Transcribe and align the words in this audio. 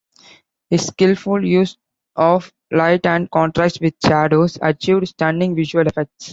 His 0.71 0.87
skilful 0.87 1.45
use 1.45 1.77
of 2.15 2.51
light 2.71 3.05
and 3.05 3.29
contrast 3.29 3.81
with 3.81 3.93
shadows 4.03 4.57
achieved 4.59 5.07
stunning 5.09 5.53
visual 5.55 5.85
effects. 5.85 6.29